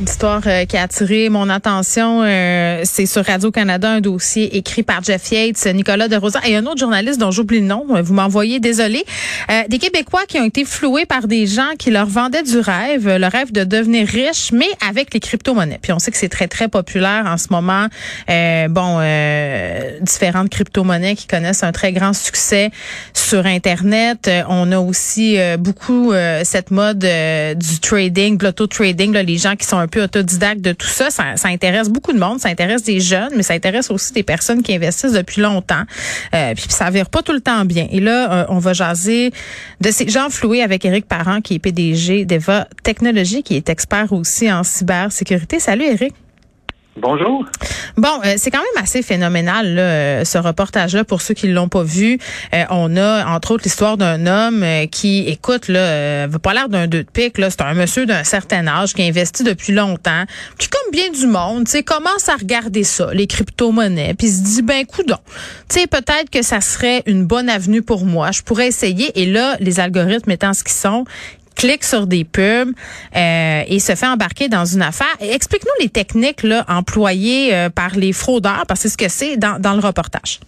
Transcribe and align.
L'histoire 0.00 0.40
euh, 0.46 0.64
qui 0.64 0.78
a 0.78 0.84
attiré 0.84 1.28
mon 1.28 1.50
attention, 1.50 2.22
euh, 2.24 2.80
c'est 2.84 3.04
sur 3.04 3.22
Radio-Canada, 3.22 3.90
un 3.90 4.00
dossier 4.00 4.56
écrit 4.56 4.82
par 4.82 5.02
Jeff 5.02 5.30
Yates, 5.30 5.66
Nicolas 5.74 6.08
de 6.08 6.16
Rosa 6.16 6.40
et 6.46 6.56
un 6.56 6.64
autre 6.64 6.78
journaliste 6.78 7.20
dont 7.20 7.30
j'oublie 7.30 7.60
le 7.60 7.66
nom. 7.66 7.84
Vous 8.02 8.14
m'envoyez, 8.14 8.60
désolé. 8.60 9.04
Euh, 9.50 9.60
des 9.68 9.78
Québécois 9.78 10.22
qui 10.26 10.38
ont 10.38 10.44
été 10.44 10.64
floués 10.64 11.04
par 11.04 11.26
des 11.26 11.46
gens 11.46 11.72
qui 11.78 11.90
leur 11.90 12.06
vendaient 12.06 12.42
du 12.42 12.58
rêve, 12.58 13.14
le 13.14 13.26
rêve 13.26 13.52
de 13.52 13.62
devenir 13.64 14.08
riche, 14.08 14.52
mais 14.52 14.68
avec 14.88 15.12
les 15.12 15.20
crypto-monnaies. 15.20 15.78
Puis 15.82 15.92
on 15.92 15.98
sait 15.98 16.10
que 16.10 16.16
c'est 16.16 16.30
très, 16.30 16.48
très 16.48 16.68
populaire 16.68 17.24
en 17.26 17.36
ce 17.36 17.48
moment. 17.50 17.88
bon, 18.70 19.00
différentes 20.00 20.48
crypto-monnaies 20.48 21.14
qui 21.14 21.26
connaissent 21.26 21.62
un 21.62 21.72
très 21.72 21.92
grand 21.92 22.14
succès 22.14 22.70
sur 23.12 23.44
Internet. 23.44 24.30
on 24.48 24.72
a 24.72 24.78
aussi 24.78 25.36
beaucoup 25.58 26.14
cette 26.44 26.70
mode 26.70 27.00
du 27.00 27.80
trading, 27.80 28.38
de 28.38 28.46
l'auto-trading, 28.46 29.12
les 29.12 29.36
gens 29.36 29.56
qui 29.56 29.66
sont 29.66 29.76
un 29.76 29.89
peu 29.90 30.02
autodidacte 30.02 30.62
de 30.62 30.72
tout 30.72 30.86
ça. 30.86 31.10
ça. 31.10 31.24
intéresse 31.44 31.88
beaucoup 31.88 32.12
de 32.12 32.18
monde, 32.18 32.40
ça 32.40 32.48
intéresse 32.48 32.82
des 32.82 33.00
jeunes, 33.00 33.32
mais 33.36 33.42
ça 33.42 33.54
intéresse 33.54 33.90
aussi 33.90 34.12
des 34.12 34.22
personnes 34.22 34.62
qui 34.62 34.74
investissent 34.74 35.12
depuis 35.12 35.42
longtemps. 35.42 35.82
Euh, 36.34 36.54
puis 36.54 36.66
ça 36.68 36.90
vire 36.90 37.10
pas 37.10 37.22
tout 37.22 37.32
le 37.32 37.40
temps 37.40 37.64
bien. 37.64 37.86
Et 37.90 38.00
là, 38.00 38.32
euh, 38.32 38.46
on 38.48 38.58
va 38.58 38.72
jaser 38.72 39.32
de 39.80 39.90
ces 39.90 40.08
gens 40.08 40.30
floués 40.30 40.62
avec 40.62 40.84
Éric 40.84 41.06
Parent, 41.06 41.40
qui 41.40 41.54
est 41.54 41.58
PDG 41.58 42.24
d'Eva 42.24 42.66
Technologies, 42.82 43.42
qui 43.42 43.56
est 43.56 43.68
expert 43.68 44.12
aussi 44.12 44.50
en 44.50 44.62
cybersécurité. 44.62 45.60
Salut 45.60 45.84
Éric. 45.84 46.14
Bonjour. 47.00 47.46
Bon, 47.96 48.20
euh, 48.24 48.34
c'est 48.36 48.50
quand 48.50 48.58
même 48.58 48.82
assez 48.82 49.02
phénoménal 49.02 49.74
là, 49.74 50.24
ce 50.24 50.36
reportage-là 50.36 51.04
pour 51.04 51.22
ceux 51.22 51.34
qui 51.34 51.48
l'ont 51.48 51.68
pas 51.68 51.82
vu. 51.82 52.18
Euh, 52.54 52.64
on 52.68 52.94
a 52.96 53.26
entre 53.26 53.52
autres 53.52 53.64
l'histoire 53.64 53.96
d'un 53.96 54.26
homme 54.26 54.62
euh, 54.62 54.86
qui, 54.86 55.20
écoute, 55.26 55.68
là, 55.68 56.28
pas 56.28 56.52
l'air 56.52 56.68
d'un 56.68 56.86
deux 56.86 57.02
de 57.02 57.10
pique. 57.10 57.38
Là, 57.38 57.48
c'est 57.50 57.62
un 57.62 57.74
monsieur 57.74 58.04
d'un 58.04 58.24
certain 58.24 58.66
âge 58.66 58.92
qui 58.92 59.02
investit 59.02 59.44
depuis 59.44 59.72
longtemps, 59.72 60.24
qui 60.58 60.68
comme 60.68 60.92
bien 60.92 61.10
du 61.10 61.26
monde, 61.26 61.66
tu 61.66 61.82
commence 61.82 62.28
à 62.28 62.36
regarder 62.36 62.84
ça, 62.84 63.08
les 63.12 63.26
crypto-monnaies, 63.26 64.14
puis 64.14 64.28
se 64.28 64.42
dit 64.42 64.62
ben 64.62 64.84
coudon, 64.84 65.18
tu 65.68 65.80
sais, 65.80 65.86
peut-être 65.86 66.30
que 66.30 66.42
ça 66.42 66.60
serait 66.60 67.02
une 67.06 67.24
bonne 67.24 67.48
avenue 67.48 67.82
pour 67.82 68.04
moi. 68.04 68.30
Je 68.30 68.42
pourrais 68.42 68.68
essayer. 68.68 69.18
Et 69.20 69.26
là, 69.26 69.56
les 69.60 69.80
algorithmes 69.80 70.30
étant 70.30 70.52
ce 70.52 70.64
qu'ils 70.64 70.72
sont, 70.72 71.04
clique 71.60 71.84
sur 71.84 72.06
des 72.06 72.24
pubs 72.24 72.72
euh, 73.16 73.62
et 73.68 73.78
se 73.80 73.94
fait 73.94 74.06
embarquer 74.06 74.48
dans 74.48 74.64
une 74.64 74.82
affaire. 74.82 75.14
Explique-nous 75.20 75.84
les 75.84 75.90
techniques 75.90 76.42
là, 76.42 76.64
employées 76.68 77.54
euh, 77.54 77.68
par 77.68 77.96
les 77.96 78.12
fraudeurs, 78.12 78.64
parce 78.66 78.82
que 78.82 78.88
c'est 78.88 78.94
ce 78.94 78.96
que 78.96 79.10
c'est 79.10 79.36
dans, 79.36 79.60
dans 79.60 79.74
le 79.74 79.86
reportage. 79.86 80.40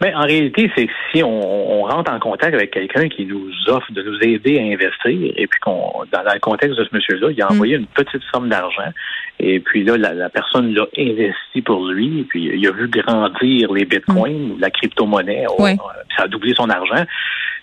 Ben, 0.00 0.14
en 0.16 0.22
réalité, 0.22 0.70
c'est 0.74 0.86
que 0.86 0.92
si 1.12 1.22
on, 1.22 1.82
rentre 1.82 2.10
en 2.10 2.18
contact 2.18 2.54
avec 2.54 2.70
quelqu'un 2.70 3.08
qui 3.08 3.26
nous 3.26 3.50
offre 3.68 3.92
de 3.92 4.02
nous 4.02 4.18
aider 4.22 4.58
à 4.58 4.62
investir, 4.62 5.32
et 5.36 5.46
puis 5.46 5.60
qu'on, 5.60 6.04
dans, 6.10 6.22
le 6.22 6.40
contexte 6.40 6.78
de 6.78 6.84
ce 6.84 6.90
monsieur-là, 6.92 7.28
il 7.30 7.42
a 7.42 7.46
mm. 7.46 7.52
envoyé 7.52 7.76
une 7.76 7.86
petite 7.86 8.22
somme 8.32 8.48
d'argent, 8.48 8.90
et 9.38 9.60
puis 9.60 9.84
là, 9.84 9.96
la, 9.96 10.28
personne 10.30 10.74
l'a 10.74 10.86
investi 10.98 11.62
pour 11.62 11.86
lui, 11.86 12.20
et 12.20 12.24
puis 12.24 12.50
il 12.54 12.66
a 12.66 12.72
vu 12.72 12.88
grandir 12.88 13.72
les 13.72 13.84
bitcoins, 13.84 14.56
mm. 14.56 14.60
la 14.60 14.70
crypto-monnaie, 14.70 15.44
oh, 15.48 15.66
ça 16.16 16.24
a 16.24 16.28
doublé 16.28 16.54
son 16.54 16.70
argent. 16.70 17.04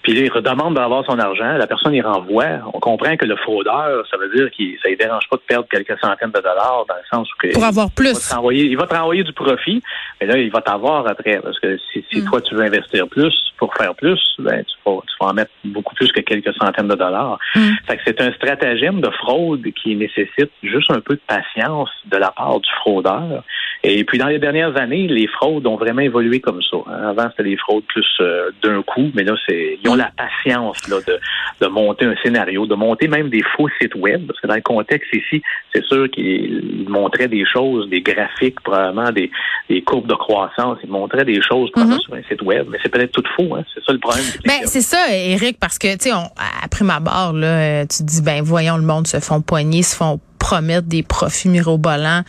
Puis 0.04 0.14
là, 0.14 0.22
il 0.22 0.32
redemande 0.32 0.76
d'avoir 0.76 1.06
son 1.06 1.20
argent. 1.20 1.54
La 1.58 1.68
personne 1.68 1.94
y 1.94 2.02
renvoie. 2.02 2.60
On 2.74 2.80
comprend 2.80 3.16
que 3.18 3.26
le 3.26 3.36
fraudeur, 3.36 4.06
ça 4.10 4.18
veut 4.18 4.30
dire 4.36 4.50
qu'il 4.52 4.78
ça 4.82 4.90
ne 4.90 4.96
dérange 4.96 5.28
pas 5.30 5.38
de 5.38 5.42
perdre 5.42 5.68
quelques 5.70 6.00
centaines 6.00 6.32
de 6.32 6.40
dollars 6.40 6.86
dans 6.88 6.96
le 6.96 7.18
sens 7.18 7.28
où 7.32 7.36
que 7.40 7.54
pour 7.54 7.64
avoir 7.64 7.92
plus. 7.92 8.34
Il 8.52 8.78
va 8.78 8.88
te 8.88 8.96
renvoyer 8.96 9.24
du 9.24 9.34
profit, 9.34 9.82
mais 10.20 10.28
là, 10.28 10.38
il 10.38 10.52
va 10.52 10.62
t'avoir 10.62 11.08
après. 11.08 11.40
Parce 11.42 11.60
que 11.60 11.78
si, 11.92 12.04
si 12.12 12.22
mm. 12.22 12.26
toi, 12.30 12.42
tu 12.42 12.56
veux 12.56 12.64
investir 12.64 13.08
plus 13.08 13.34
pour 13.58 13.74
faire 13.76 13.94
plus, 13.96 14.20
ben, 14.40 14.64
tu, 14.64 14.76
vas, 14.86 15.02
tu 15.08 15.16
vas 15.20 15.28
en 15.28 15.34
mettre 15.34 15.52
beaucoup 15.66 15.94
plus 15.94 16.12
que 16.12 16.22
quelques 16.22 16.54
centaines 16.56 16.88
de 16.88 16.96
dollars. 16.96 17.38
Mm. 17.56 17.70
Fait 17.88 17.98
que 17.98 18.02
c'est 18.06 18.22
un 18.22 18.32
stratagème 18.34 19.02
de 19.02 19.10
fraude 19.12 19.66
qui 19.82 19.96
nécessite 19.96 20.52
juste 20.64 20.90
un 20.92 21.00
peu 21.00 21.16
de 21.16 21.22
patience 21.28 21.90
de 22.06 22.18
la 22.18 22.32
part 22.32 22.60
du 22.60 22.70
fraudeur. 22.82 23.44
Et 23.84 24.04
puis, 24.04 24.18
dans 24.18 24.28
les 24.28 24.40
dernières 24.40 24.78
années, 24.78 25.08
les 25.08 25.28
fraudes 25.28 25.66
ont 25.66 25.76
vraiment 25.76 26.02
évolué 26.02 26.40
comme 26.40 26.62
ça. 26.62 26.78
Avant, 27.10 27.30
c'était 27.32 27.50
des 27.50 27.58
fraudes 27.58 27.84
plus 27.86 28.06
euh, 28.20 28.52
d'un 28.64 28.84
coup, 28.84 29.10
mais 29.16 29.24
là, 29.24 29.34
c'est 29.48 29.80
ont 29.92 29.96
la 29.96 30.12
patience 30.16 30.88
là, 30.88 30.98
de, 31.06 31.20
de 31.62 31.68
monter 31.68 32.06
un 32.06 32.16
scénario, 32.24 32.66
de 32.66 32.76
monter 32.76 33.08
même 33.08 33.30
des 33.30 33.44
faux 33.56 33.68
sites 33.80 33.96
web, 33.96 34.28
parce 34.28 34.40
que 34.40 34.48
dans 34.48 34.56
le 34.56 34.62
contexte 34.62 35.14
ici, 35.14 35.42
c'est 35.74 35.84
sûr 35.86 36.10
qu'ils 36.10 36.86
montraient 36.88 37.28
des 37.28 37.46
choses, 37.46 37.90
des 37.90 38.02
graphiques, 38.02 38.60
probablement 38.62 39.12
des, 39.12 39.30
des 39.70 39.82
courbes 39.82 40.08
de 40.08 40.16
croissance, 40.16 40.78
ils 40.84 40.90
montraient 40.90 41.26
des 41.26 41.42
choses 41.42 41.72
probablement 41.72 41.98
mm-hmm. 41.98 42.04
sur 42.04 42.14
un 42.16 42.24
site 42.30 42.42
web, 42.42 42.68
mais 42.70 42.78
c'est 42.82 42.90
peut-être 42.90 43.12
tout 43.12 43.24
faux, 43.36 43.56
hein? 43.56 43.64
c'est 43.74 43.84
ça 43.84 43.94
le 43.94 44.00
problème. 44.00 44.26
Ben, 44.46 44.62
c'est 44.66 44.82
ça, 44.82 45.08
Eric, 45.12 45.58
parce 45.60 45.78
que, 45.78 45.94
tu 45.94 46.10
sais, 46.10 46.16
après 46.64 46.86
ma 46.86 47.00
barre, 47.00 47.34
là, 47.34 47.86
tu 47.86 47.98
te 48.00 48.04
dis, 48.04 48.22
ben, 48.22 48.42
voyons, 48.42 48.78
le 48.78 48.84
monde 48.84 49.08
se 49.08 49.20
font 49.20 49.42
poigner, 49.42 49.84
se 49.84 49.96
font 49.96 50.20
promettre 50.40 50.88
des 50.88 51.04
profits 51.04 51.50
mirobolants 51.50 52.24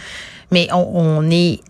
mais 0.52 0.68
on, 0.72 0.86
on 0.94 1.30
est 1.30 1.60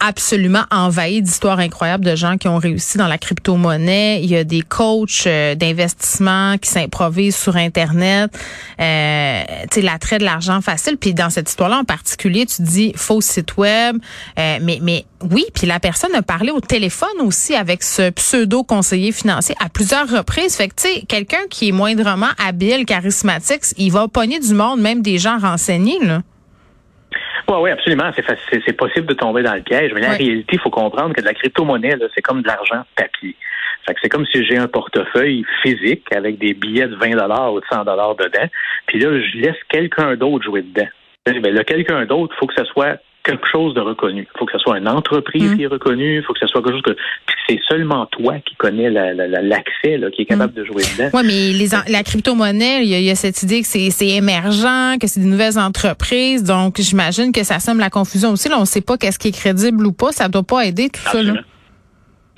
absolument 0.00 0.64
envahi 0.70 1.22
d'histoires 1.22 1.58
incroyables 1.58 2.04
de 2.04 2.16
gens 2.16 2.36
qui 2.36 2.48
ont 2.48 2.58
réussi 2.58 2.98
dans 2.98 3.08
la 3.08 3.18
crypto-monnaie. 3.18 4.20
Il 4.22 4.30
y 4.30 4.36
a 4.36 4.44
des 4.44 4.62
coachs 4.62 5.26
euh, 5.26 5.54
d'investissement 5.54 6.58
qui 6.58 6.70
s'improvisent 6.70 7.36
sur 7.36 7.56
Internet. 7.56 8.30
Euh, 8.80 9.42
tu 9.70 9.74
sais, 9.74 9.82
l'attrait 9.82 10.18
de 10.18 10.24
l'argent 10.24 10.60
facile. 10.60 10.96
Puis 10.96 11.14
dans 11.14 11.30
cette 11.30 11.48
histoire-là 11.48 11.78
en 11.78 11.84
particulier, 11.84 12.46
tu 12.46 12.62
dis 12.62 12.92
faux 12.96 13.20
site 13.20 13.56
web. 13.56 13.98
Euh, 14.38 14.58
mais, 14.62 14.78
mais 14.82 15.04
oui, 15.30 15.44
puis 15.54 15.66
la 15.66 15.80
personne 15.80 16.14
a 16.14 16.22
parlé 16.22 16.50
au 16.50 16.60
téléphone 16.60 17.08
aussi 17.20 17.54
avec 17.54 17.82
ce 17.82 18.10
pseudo-conseiller 18.10 19.12
financier 19.12 19.54
à 19.60 19.68
plusieurs 19.68 20.08
reprises. 20.08 20.54
Fait 20.54 20.68
que, 20.68 20.74
tu 20.74 20.88
sais, 20.88 21.02
quelqu'un 21.08 21.42
qui 21.50 21.68
est 21.68 21.72
moindrement 21.72 22.30
habile, 22.38 22.84
charismatique, 22.84 23.62
il 23.76 23.90
va 23.90 24.08
pogner 24.08 24.38
du 24.38 24.54
monde, 24.54 24.80
même 24.80 25.02
des 25.02 25.18
gens 25.18 25.38
renseignés, 25.38 25.98
là. 26.02 26.22
Oui, 27.48 27.56
oui, 27.60 27.70
absolument. 27.70 28.10
C'est 28.14 28.72
possible 28.74 29.06
de 29.06 29.14
tomber 29.14 29.42
dans 29.42 29.54
le 29.54 29.62
piège. 29.62 29.92
Mais 29.94 30.06
en 30.06 30.10
réalité, 30.10 30.52
il 30.52 30.60
faut 30.60 30.70
comprendre 30.70 31.14
que 31.14 31.20
de 31.20 31.26
la 31.26 31.34
crypto-monnaie, 31.34 31.96
c'est 32.14 32.20
comme 32.20 32.42
de 32.42 32.46
l'argent 32.46 32.82
papier. 32.94 33.34
c'est 33.86 34.08
comme 34.08 34.26
si 34.26 34.44
j'ai 34.44 34.58
un 34.58 34.68
portefeuille 34.68 35.44
physique 35.62 36.12
avec 36.12 36.38
des 36.38 36.52
billets 36.52 36.88
de 36.88 36.96
20 36.96 37.12
ou 37.50 37.60
de 37.60 37.64
100 37.70 37.84
dedans. 37.84 38.48
Puis 38.86 38.98
là, 38.98 39.20
je 39.20 39.38
laisse 39.38 39.56
quelqu'un 39.68 40.14
d'autre 40.16 40.44
jouer 40.44 40.62
dedans. 40.62 40.88
Mais 41.42 41.50
le 41.50 41.62
quelqu'un 41.62 42.04
d'autre, 42.06 42.34
il 42.36 42.38
faut 42.38 42.46
que 42.46 42.54
ce 42.56 42.64
soit 42.64 42.98
quelque 43.24 43.46
chose 43.50 43.74
de 43.74 43.80
reconnu. 43.80 44.26
Il 44.34 44.38
faut 44.38 44.46
que 44.46 44.52
ce 44.52 44.58
soit 44.58 44.78
une 44.78 44.88
entreprise 44.88 45.50
mm. 45.52 45.56
qui 45.56 45.62
est 45.62 45.66
reconnue. 45.66 46.16
Il 46.16 46.22
faut 46.22 46.32
que 46.32 46.38
ce 46.40 46.46
soit 46.46 46.62
quelque 46.62 46.74
chose 46.74 46.82
que 46.82 46.96
c'est 47.46 47.60
seulement 47.68 48.06
toi 48.06 48.36
qui 48.44 48.54
connais 48.56 48.90
l'accès, 48.90 50.00
qui 50.14 50.22
est 50.22 50.24
capable 50.24 50.52
mm. 50.52 50.56
de 50.56 50.64
jouer 50.64 50.82
dedans. 50.96 51.10
Oui, 51.12 51.22
mais 51.24 51.52
les, 51.52 51.68
la 51.92 52.02
crypto-monnaie, 52.02 52.84
il 52.84 52.88
y, 52.88 53.10
a 53.10 53.14
cette 53.14 53.42
idée 53.42 53.60
que 53.62 53.66
c'est 53.66 54.06
émergent, 54.06 54.98
que 54.98 55.06
c'est 55.06 55.20
des 55.20 55.26
nouvelles 55.26 55.58
entreprises. 55.58 56.42
Donc, 56.42 56.76
j'imagine 56.78 57.32
que 57.32 57.44
ça 57.44 57.58
sème 57.58 57.78
la 57.78 57.90
confusion 57.90 58.30
aussi. 58.30 58.48
Là, 58.48 58.56
on 58.56 58.62
ne 58.62 58.66
sait 58.66 58.80
pas 58.80 58.96
qu'est-ce 58.96 59.18
qui 59.18 59.28
est 59.28 59.38
crédible 59.38 59.86
ou 59.86 59.92
pas. 59.92 60.12
Ça 60.12 60.28
ne 60.28 60.32
doit 60.32 60.42
pas 60.42 60.64
aider 60.64 60.88
tout 60.88 61.00
ça. 61.00 61.22
Là. 61.22 61.34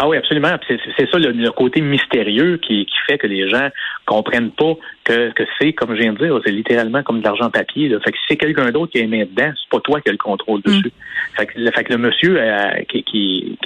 Ah 0.03 0.09
oui, 0.09 0.17
absolument. 0.17 0.49
C'est 0.67 1.11
ça 1.11 1.19
le, 1.19 1.51
côté 1.51 1.83
mystérieux 1.83 2.57
qui, 2.57 2.87
fait 3.07 3.19
que 3.19 3.27
les 3.27 3.51
gens 3.51 3.69
comprennent 4.07 4.51
pas 4.51 4.75
que, 5.05 5.31
c'est, 5.61 5.75
comme 5.75 5.95
je 5.95 6.01
viens 6.01 6.15
de 6.15 6.19
dire, 6.19 6.41
c'est 6.43 6.53
littéralement 6.53 7.03
comme 7.03 7.21
de 7.21 7.25
l'argent 7.25 7.51
papier. 7.51 7.91
Fait 8.03 8.11
que 8.11 8.17
si 8.17 8.25
c'est 8.31 8.37
quelqu'un 8.39 8.71
d'autre 8.71 8.93
qui 8.93 8.99
est 8.99 9.07
mis 9.07 9.19
dedans, 9.27 9.53
c'est 9.55 9.69
pas 9.71 9.81
toi 9.81 10.01
qui 10.01 10.09
as 10.09 10.13
le 10.13 10.19
contrôle 10.19 10.63
dessus. 10.63 10.89
Mm. 10.89 11.37
Fait, 11.37 11.47
que, 11.47 11.71
fait, 11.71 11.85
que, 11.85 11.93
le 11.93 11.99
monsieur 11.99 12.41
euh, 12.41 12.83
qui, 12.89 13.05
qui, 13.05 13.59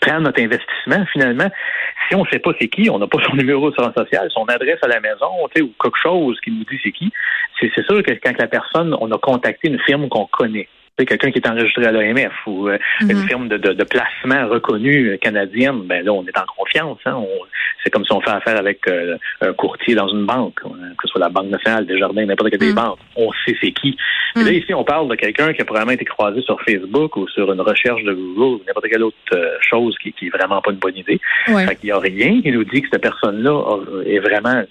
prend 0.00 0.20
notre 0.20 0.40
investissement, 0.40 1.04
finalement, 1.12 1.50
si 2.08 2.14
on 2.14 2.24
ne 2.24 2.28
sait 2.30 2.38
pas 2.38 2.52
c'est 2.58 2.68
qui, 2.68 2.88
on 2.88 2.98
n'a 2.98 3.06
pas 3.06 3.18
son 3.28 3.36
numéro 3.36 3.70
de 3.70 3.76
social, 3.76 4.30
son 4.32 4.44
adresse 4.44 4.78
à 4.80 4.88
la 4.88 5.00
maison, 5.00 5.44
ou 5.44 5.48
quelque 5.48 5.98
chose 6.02 6.40
qui 6.40 6.52
nous 6.52 6.64
dit 6.64 6.80
c'est 6.82 6.92
qui, 6.92 7.12
c'est 7.60 7.84
sûr 7.84 8.02
que 8.02 8.12
quand 8.12 8.38
la 8.38 8.46
personne, 8.46 8.96
on 8.98 9.12
a 9.12 9.18
contacté 9.18 9.68
une 9.68 9.80
firme 9.80 10.08
qu'on 10.08 10.24
connaît 10.26 10.68
quelqu'un 11.04 11.30
qui 11.30 11.38
est 11.38 11.48
enregistré 11.48 11.86
à 11.86 11.92
l'OMF 11.92 12.32
ou 12.46 12.68
euh, 12.68 12.78
une 13.00 13.18
mhm. 13.18 13.28
firme 13.28 13.48
de, 13.48 13.56
de, 13.56 13.84
placement 13.84 14.48
reconnue 14.48 15.10
euh, 15.10 15.16
canadienne, 15.16 15.82
ben 15.84 16.04
là, 16.04 16.12
on 16.12 16.24
est 16.24 16.38
en 16.38 16.44
confiance. 16.56 16.98
Hein. 17.06 17.22
c'est 17.82 17.90
comme 17.90 18.04
si 18.04 18.12
on 18.12 18.20
fait 18.20 18.30
affaire 18.30 18.56
avec 18.56 18.86
euh, 18.88 19.16
un 19.40 19.52
courtier 19.52 19.94
dans 19.94 20.08
une 20.08 20.26
banque, 20.26 20.60
que 20.60 21.02
ce 21.02 21.08
soit 21.08 21.20
la 21.20 21.28
Banque 21.28 21.48
nationale, 21.48 21.86
Desjardins, 21.86 22.26
n'importe 22.26 22.50
quelle 22.50 22.60
des 22.60 22.68
mhm. 22.70 22.74
banques. 22.74 22.98
On 23.16 23.30
sait 23.44 23.56
c'est 23.60 23.72
qui. 23.72 23.96
là, 24.36 24.42
mhm. 24.42 24.52
ici, 24.52 24.74
on 24.74 24.84
parle 24.84 25.08
de 25.08 25.14
quelqu'un 25.14 25.52
qui 25.52 25.62
a 25.62 25.64
probablement 25.64 25.92
été 25.92 26.04
croisé 26.04 26.42
sur 26.42 26.60
Facebook 26.62 27.16
ou 27.16 27.28
sur 27.28 27.52
une 27.52 27.60
recherche 27.60 28.02
de 28.02 28.12
Google 28.12 28.56
ou 28.56 28.62
n'importe 28.66 28.88
quelle 28.88 29.02
autre 29.02 29.16
chose 29.60 29.96
qui, 30.02 30.12
qui 30.12 30.26
est 30.26 30.30
vraiment 30.30 30.60
pas 30.60 30.70
une 30.70 30.78
bonne 30.78 30.96
idée. 30.96 31.20
Ouais. 31.48 31.66
Fait 31.66 31.76
qu'il 31.76 31.86
n'y 31.86 31.92
a 31.92 31.98
rien 31.98 32.40
qui 32.42 32.50
nous 32.50 32.64
dit 32.64 32.82
que 32.82 32.88
cette 32.92 33.02
personne-là 33.02 33.78
est 34.06 34.18
vraiment 34.18 34.62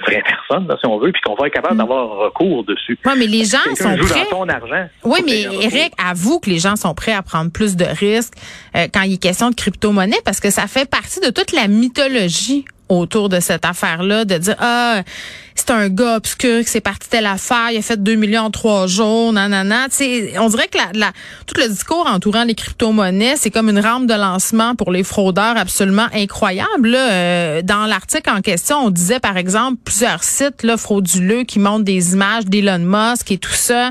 vraie 0.00 0.22
personne, 0.22 0.68
si 0.80 0.86
on 0.86 0.98
veut, 0.98 1.12
puis 1.12 1.20
qu'on 1.22 1.34
va 1.34 1.46
être 1.46 1.54
capable 1.54 1.74
mm. 1.74 1.78
d'avoir 1.78 2.08
recours 2.08 2.64
dessus. 2.64 2.98
Oui, 3.04 3.12
mais 3.16 3.26
les 3.26 3.44
gens 3.44 3.58
sont 3.76 3.96
prêts. 3.96 4.26
Dans 4.30 4.44
ton 4.44 4.48
argent, 4.48 4.88
oui, 5.04 5.20
mais 5.24 5.42
Eric, 5.42 5.92
avoue 6.04 6.40
que 6.40 6.50
les 6.50 6.58
gens 6.58 6.76
sont 6.76 6.94
prêts 6.94 7.12
à 7.12 7.22
prendre 7.22 7.50
plus 7.50 7.76
de 7.76 7.84
risques 7.84 8.34
euh, 8.76 8.88
quand 8.92 9.02
il 9.02 9.14
est 9.14 9.22
question 9.22 9.50
de 9.50 9.54
crypto-monnaie 9.54 10.20
parce 10.24 10.40
que 10.40 10.50
ça 10.50 10.66
fait 10.66 10.88
partie 10.88 11.20
de 11.20 11.30
toute 11.30 11.52
la 11.52 11.68
mythologie 11.68 12.64
autour 12.88 13.28
de 13.28 13.40
cette 13.40 13.64
affaire-là, 13.64 14.24
de 14.24 14.36
dire 14.36 14.56
ah 14.58 15.02
c'est 15.54 15.70
un 15.70 15.88
gars 15.88 16.16
obscur 16.16 16.60
qui 16.60 16.68
s'est 16.68 16.80
parti 16.80 17.08
telle 17.08 17.26
affaire, 17.26 17.70
il 17.70 17.78
a 17.78 17.82
fait 17.82 18.02
2 18.02 18.16
millions 18.16 18.42
en 18.42 18.50
trois 18.50 18.86
jours, 18.86 19.32
nanana. 19.32 19.86
sais, 19.90 20.38
on 20.38 20.48
dirait 20.48 20.68
que 20.68 20.76
la, 20.76 20.90
la, 20.94 21.12
tout 21.46 21.54
le 21.60 21.68
discours 21.68 22.06
entourant 22.06 22.44
les 22.44 22.54
crypto-monnaies, 22.54 23.36
c'est 23.36 23.50
comme 23.50 23.68
une 23.68 23.78
rampe 23.78 24.06
de 24.06 24.14
lancement 24.14 24.74
pour 24.74 24.90
les 24.90 25.04
fraudeurs 25.04 25.56
absolument 25.56 26.06
incroyable. 26.12 26.88
Là. 26.88 27.12
Euh, 27.12 27.62
dans 27.62 27.86
l'article 27.86 28.30
en 28.30 28.40
question, 28.40 28.78
on 28.78 28.90
disait 28.90 29.20
par 29.20 29.36
exemple 29.36 29.78
plusieurs 29.84 30.24
sites 30.24 30.62
là, 30.64 30.76
frauduleux 30.76 31.44
qui 31.44 31.58
montrent 31.58 31.84
des 31.84 32.14
images 32.14 32.46
d'Elon 32.46 32.80
Musk 32.80 33.30
et 33.30 33.38
tout 33.38 33.52
ça. 33.52 33.90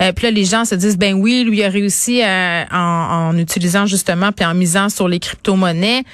Euh, 0.00 0.12
puis 0.12 0.24
là, 0.24 0.30
les 0.30 0.44
gens 0.44 0.64
se 0.64 0.74
disent, 0.74 0.96
ben 0.96 1.14
oui, 1.14 1.44
lui 1.44 1.62
a 1.62 1.68
réussi 1.68 2.22
euh, 2.22 2.64
en, 2.72 2.78
en 3.30 3.38
utilisant 3.38 3.86
justement, 3.86 4.32
puis 4.32 4.46
en 4.46 4.54
misant 4.54 4.88
sur 4.88 5.08
les 5.08 5.20
crypto-monnaies. 5.20 6.04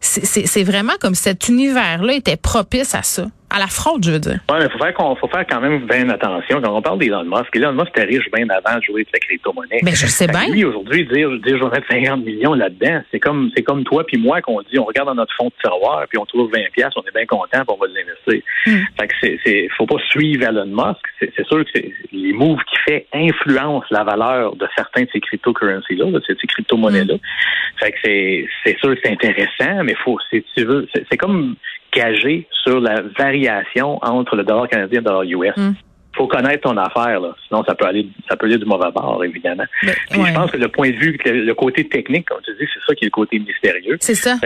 C'est 0.00 0.62
vraiment 0.62 0.92
comme 1.00 1.16
cet 1.16 1.48
univers-là 1.48 2.14
était 2.14 2.36
propice 2.36 2.94
à 2.94 3.02
ça 3.02 3.26
à 3.50 3.58
la 3.58 3.66
fraude, 3.66 4.04
je 4.04 4.10
veux 4.10 4.18
dire. 4.18 4.40
Oui, 4.50 4.56
mais 4.60 4.68
faut 4.68 4.78
faire 4.78 4.94
faut 4.96 5.28
faire 5.28 5.46
quand 5.48 5.60
même 5.60 5.86
bien 5.86 6.08
attention 6.10 6.60
quand 6.60 6.76
on 6.76 6.82
parle 6.82 6.98
d'Elon 6.98 7.24
Musk. 7.24 7.54
Elon 7.56 7.72
Musk 7.72 7.88
était 7.88 8.04
riche 8.04 8.30
bien 8.32 8.46
avant 8.50 8.78
de 8.78 8.82
jouer 8.82 9.04
de 9.04 9.08
la 9.12 9.18
crypto-monnaie. 9.20 9.80
Mais 9.82 9.92
je 9.94 10.06
sais 10.06 10.26
bien. 10.26 10.48
Lui, 10.50 10.64
aujourd'hui, 10.64 11.06
dire, 11.06 11.30
dire 11.30 11.56
je 11.58 11.64
vais 11.64 11.70
mettre 11.70 11.88
50 11.90 12.24
millions 12.24 12.54
là-dedans, 12.54 13.00
c'est 13.10 13.20
comme 13.20 13.50
c'est 13.56 13.62
comme 13.62 13.84
toi 13.84 14.04
puis 14.04 14.18
moi 14.18 14.42
qu'on 14.42 14.60
dit 14.62 14.78
on 14.78 14.84
regarde 14.84 15.08
dans 15.08 15.14
notre 15.14 15.34
fond 15.34 15.46
de 15.46 15.52
tiroir 15.62 16.04
puis 16.08 16.18
on 16.18 16.26
trouve 16.26 16.50
20 16.52 16.58
pièces, 16.72 16.92
on 16.96 17.02
est 17.02 17.14
bien 17.14 17.26
content 17.26 17.64
puis 17.64 17.68
on 17.68 17.76
va 17.76 17.86
l'investir. 17.86 18.42
Mm. 18.66 18.84
Fait 19.00 19.08
que 19.08 19.14
c'est, 19.20 19.38
c'est 19.44 19.68
faut 19.76 19.86
pas 19.86 19.98
suivre 20.10 20.44
Elon 20.44 20.66
Musk. 20.66 21.00
C'est, 21.18 21.32
c'est 21.34 21.46
sûr 21.46 21.64
que 21.64 21.78
les 22.12 22.32
moves 22.32 22.60
qu'il 22.64 22.78
fait 22.80 23.06
influencent 23.14 23.86
la 23.90 24.04
valeur 24.04 24.56
de 24.56 24.68
certains 24.76 25.02
de 25.02 25.08
ces 25.12 25.20
cryptocurrencies-là, 25.20 26.10
de 26.10 26.22
ces, 26.26 26.34
crypto-monnaies-là. 26.46 27.14
Mm. 27.14 27.20
Fait 27.80 27.92
que 27.92 27.98
c'est, 28.04 28.46
c'est 28.64 28.78
sûr 28.78 28.94
que 28.94 29.00
c'est 29.02 29.12
intéressant, 29.12 29.84
mais 29.84 29.94
faut 30.04 30.18
si 30.30 30.44
tu 30.54 30.64
veux, 30.64 30.86
c'est 31.10 31.16
comme 31.16 31.56
sur 32.64 32.80
la 32.80 33.02
variation 33.18 33.98
entre 34.02 34.36
le 34.36 34.44
dollar 34.44 34.68
canadien 34.68 35.00
et 35.00 35.02
le 35.02 35.04
dollar 35.04 35.22
US. 35.22 35.52
Il 35.56 35.62
hmm. 35.62 35.74
faut 36.16 36.26
connaître 36.26 36.62
ton 36.62 36.76
affaire, 36.76 37.20
là. 37.20 37.34
sinon 37.46 37.64
ça 37.64 37.74
peut 37.74 37.86
aller 37.86 38.08
ça 38.28 38.36
peut 38.36 38.46
aller 38.46 38.58
du 38.58 38.64
mauvais 38.64 38.90
bord, 38.90 39.22
évidemment. 39.24 39.64
je 39.82 40.34
pense 40.34 40.50
que 40.50 40.56
le 40.56 40.68
point 40.68 40.90
de 40.90 40.96
vue, 40.96 41.18
le, 41.24 41.54
côté 41.54 41.88
technique, 41.88 42.28
comme 42.28 42.40
tu 42.44 42.52
dis, 42.52 42.68
c'est 42.72 42.80
ça 42.86 42.94
qui 42.94 43.04
est 43.04 43.06
le 43.06 43.10
côté 43.10 43.38
mystérieux. 43.38 43.96
C'est 44.00 44.14
ça. 44.14 44.36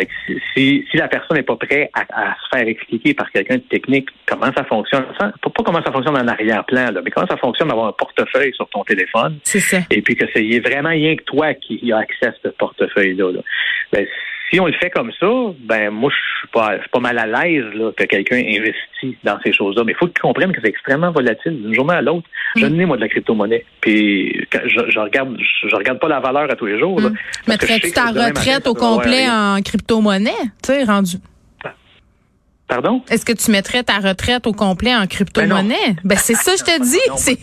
si, 0.54 0.84
si, 0.90 0.96
la 0.96 1.08
personne 1.08 1.36
n'est 1.36 1.42
pas 1.42 1.56
prête 1.56 1.90
à, 1.94 2.34
se 2.34 2.56
faire 2.56 2.68
expliquer 2.68 3.14
par 3.14 3.30
quelqu'un 3.30 3.56
de 3.56 3.62
technique 3.62 4.08
comment 4.26 4.52
ça 4.56 4.64
fonctionne, 4.64 5.04
pas, 5.18 5.62
comment 5.64 5.82
ça 5.82 5.92
fonctionne 5.92 6.16
en 6.16 6.28
arrière-plan, 6.28 6.90
mais 7.04 7.10
comment 7.10 7.26
ça 7.26 7.36
fonctionne 7.36 7.68
d'avoir 7.68 7.88
un 7.88 7.92
portefeuille 7.92 8.54
sur 8.54 8.68
ton 8.68 8.84
téléphone. 8.84 9.38
C'est 9.44 9.60
ça. 9.60 9.78
Et 9.90 10.02
puis 10.02 10.16
que 10.16 10.26
c'est 10.34 10.60
vraiment 10.60 10.90
rien 10.90 11.16
que 11.16 11.24
toi 11.24 11.54
qui 11.54 11.92
a 11.92 11.98
accès 11.98 12.26
à 12.26 12.32
ce 12.42 12.48
portefeuille-là. 12.48 13.32
Là. 13.32 13.40
Ben, 13.92 14.06
si 14.52 14.60
on 14.60 14.66
le 14.66 14.72
fait 14.74 14.90
comme 14.90 15.10
ça, 15.18 15.26
ben 15.60 15.90
moi 15.90 16.10
je 16.10 16.38
suis 16.40 16.48
pas, 16.48 16.76
pas 16.90 17.00
mal 17.00 17.18
à 17.18 17.26
l'aise 17.26 17.64
que 17.96 18.04
quelqu'un 18.04 18.36
investit 18.36 19.16
dans 19.24 19.38
ces 19.42 19.52
choses-là. 19.52 19.82
Mais 19.84 19.92
il 19.92 19.94
faut 19.94 20.06
qu'ils 20.06 20.20
comprennent 20.20 20.52
que 20.52 20.60
c'est 20.62 20.68
extrêmement 20.68 21.10
volatile 21.10 21.62
d'une 21.62 21.74
journée 21.74 21.94
à 21.94 22.02
l'autre. 22.02 22.28
Je 22.56 22.66
mm. 22.66 22.84
moi 22.84 22.96
de 22.96 23.02
la 23.02 23.08
crypto-monnaie. 23.08 23.64
Puis 23.80 24.46
je, 24.52 24.90
je, 24.90 24.98
regarde 24.98 25.36
je 25.38 25.74
regarde 25.74 25.98
pas 25.98 26.08
la 26.08 26.20
valeur 26.20 26.50
à 26.50 26.56
tous 26.56 26.66
les 26.66 26.78
jours. 26.78 27.00
Mm. 27.00 27.14
Mettrais-tu 27.48 27.92
ta 27.92 28.06
retraite 28.06 28.66
au 28.66 28.74
complet 28.74 29.26
en 29.28 29.62
crypto-monnaie, 29.62 30.30
tu 30.62 30.72
sais, 30.72 30.84
rendu? 30.84 31.16
Pardon? 32.68 33.02
Est-ce 33.10 33.24
que 33.24 33.32
tu 33.32 33.50
mettrais 33.50 33.82
ta 33.82 33.98
retraite 33.98 34.46
au 34.46 34.52
complet 34.52 34.94
en 34.94 35.06
crypto-monnaie? 35.06 35.74
Ben, 35.86 35.96
ben 36.04 36.18
c'est 36.18 36.34
ça, 36.34 36.52
je 36.56 36.62
te 36.62 36.82
dis. 37.26 37.40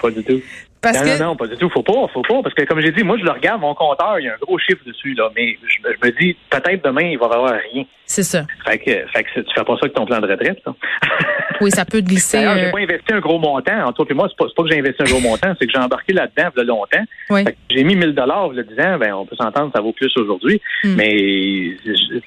pas 0.00 0.10
du 0.10 0.22
tout 0.22 0.40
non, 0.84 1.04
non, 1.04 1.18
non, 1.18 1.36
pas 1.36 1.46
du 1.46 1.56
tout. 1.56 1.68
Faut 1.70 1.82
pas, 1.82 2.06
faut 2.12 2.22
pas. 2.22 2.42
Parce 2.42 2.54
que 2.54 2.62
comme 2.64 2.80
j'ai 2.80 2.92
dit, 2.92 3.02
moi, 3.02 3.16
je 3.18 3.24
le 3.24 3.30
regarde, 3.30 3.60
mon 3.60 3.74
compteur, 3.74 4.18
il 4.20 4.26
y 4.26 4.28
a 4.28 4.34
un 4.34 4.38
gros 4.40 4.58
chiffre 4.58 4.82
dessus, 4.86 5.14
là. 5.14 5.30
Mais 5.34 5.58
je, 5.66 6.06
me 6.06 6.12
dis, 6.18 6.36
peut-être 6.50 6.84
demain, 6.84 7.02
il 7.02 7.18
va 7.18 7.26
y 7.26 7.34
avoir 7.34 7.54
rien. 7.72 7.84
C'est 8.06 8.22
ça. 8.22 8.44
Fait 8.64 8.78
que, 8.78 9.06
fait 9.08 9.24
que 9.24 9.40
tu 9.40 9.54
fais 9.54 9.64
pas 9.64 9.74
ça 9.74 9.80
avec 9.82 9.94
ton 9.94 10.06
plan 10.06 10.20
de 10.20 10.26
retraite, 10.26 10.60
ça. 10.64 10.74
oui, 11.60 11.70
ça 11.70 11.84
peut 11.84 12.00
glisser. 12.00 12.38
D'ailleurs, 12.38 12.56
j'ai 12.56 12.66
euh, 12.66 12.70
pas 12.70 12.78
investi 12.78 13.12
un 13.12 13.20
gros 13.20 13.38
montant. 13.38 13.86
En 13.86 13.92
tout 13.92 14.04
cas, 14.04 14.14
moi, 14.14 14.28
c'est 14.28 14.36
pas, 14.36 14.50
pas 14.54 14.62
que 14.62 14.70
j'ai 14.70 14.78
investi 14.78 15.02
un 15.02 15.06
gros 15.06 15.20
montant, 15.20 15.54
c'est 15.58 15.66
que 15.66 15.72
j'ai 15.72 15.80
embarqué 15.80 16.12
là-dedans, 16.12 16.50
il 16.54 16.58
y 16.58 16.60
a 16.60 16.64
longtemps. 16.64 17.04
Oui. 17.30 17.44
J'ai 17.70 17.84
mis 17.84 17.96
1000 17.96 18.14
dollars, 18.14 18.48
le 18.48 18.64
disant, 18.64 18.98
ben, 18.98 19.14
on 19.14 19.26
peut 19.26 19.36
s'entendre, 19.36 19.70
ça 19.74 19.80
vaut 19.80 19.92
plus 19.92 20.12
aujourd'hui. 20.16 20.60
Hmm. 20.84 20.94
Mais 20.96 21.76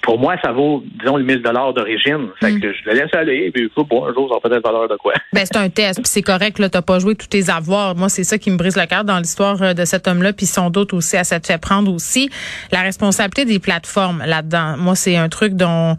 pour 0.02 0.20
moi, 0.20 0.36
ça 0.44 0.52
vaut, 0.52 0.84
disons, 1.00 1.18
le 1.18 1.24
1000 1.24 1.42
dollars 1.42 1.74
d'origine. 1.74 2.30
Fait 2.40 2.52
hmm. 2.52 2.60
que 2.60 2.74
je 2.74 2.90
le 2.90 2.94
laisse 2.94 3.14
aller, 3.14 3.52
puis 3.52 3.70
bon, 3.76 4.06
un 4.06 4.14
jour, 4.14 4.30
ça 4.30 4.36
va 4.36 4.50
peut-être 4.50 4.66
valeur 4.66 4.88
de 4.88 4.96
quoi. 4.96 5.14
Ben, 5.34 5.46
c'est 5.46 5.58
un 5.58 5.70
test, 5.70 6.02
puis 6.02 6.10
c'est 6.10 6.22
correct, 6.22 6.60
là, 6.60 6.70
t'as 6.70 6.82
pas 6.82 7.00
joué 7.00 7.16
tous 7.16 7.28
tes 7.28 7.50
avoirs. 7.50 7.96
Moi, 7.96 8.10
c'est 8.10 8.24
ça 8.24 8.38
qui 8.38 8.52
me 8.52 8.58
brise 8.58 8.78
le 8.78 8.86
cœur 8.86 9.04
dans 9.04 9.20
l'histoire 9.20 9.62
euh, 9.62 9.74
de 9.74 9.86
cet 9.86 10.08
homme-là, 10.08 10.34
puis 10.34 10.46
son 10.46 10.70
doute 10.70 10.94
aussi 10.94 11.18
à 11.18 11.24
cette 11.24 11.48
fait 11.48 11.58
prendre 11.58 11.94
aussi 11.94 12.30
la 12.72 12.82
responsabilité 12.82 13.46
des 13.46 13.60
plateformes 13.60 14.24
là-dedans. 14.26 14.76
Moi, 14.78 14.96
c'est 14.96 15.16
un 15.16 15.30
truc 15.30 15.54
dont 15.54 15.96